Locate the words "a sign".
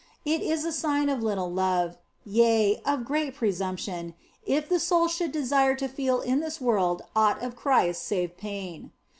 0.65-1.09